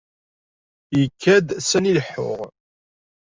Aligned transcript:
Ikad 1.01 1.47
sani 1.69 1.91
leḥḥuɣ. 1.97 2.39